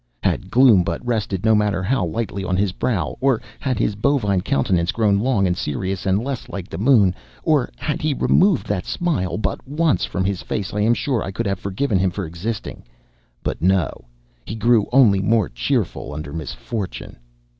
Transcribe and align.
Had 0.23 0.49
gloom 0.49 0.81
but 0.81 1.05
rested, 1.05 1.45
no 1.45 1.53
matter 1.53 1.83
how 1.83 2.03
lightly, 2.03 2.43
on 2.43 2.57
his 2.57 2.71
brow, 2.71 3.15
or 3.21 3.39
had 3.59 3.77
his 3.77 3.93
bovine 3.93 4.41
countenance 4.41 4.91
grown 4.91 5.19
long 5.19 5.45
and 5.45 5.55
serious 5.55 6.07
and 6.07 6.23
less 6.23 6.49
like 6.49 6.67
the 6.69 6.79
moon, 6.79 7.13
or 7.43 7.69
had 7.75 8.01
he 8.01 8.15
removed 8.15 8.65
that 8.65 8.83
smile 8.87 9.37
but 9.37 9.59
once 9.67 10.03
from 10.03 10.21
off 10.21 10.27
his 10.27 10.41
face, 10.41 10.73
I 10.73 10.81
am 10.81 10.95
sure 10.95 11.21
I 11.21 11.29
could 11.29 11.45
have 11.45 11.59
forgiven 11.59 11.99
him 11.99 12.09
for 12.09 12.25
existing. 12.25 12.81
But 13.43 13.61
no, 13.61 14.05
he 14.43 14.55
grew 14.55 14.87
only 14.91 15.21
more 15.21 15.49
cheerful 15.49 16.13
under 16.13 16.33
misfortune. 16.33 17.17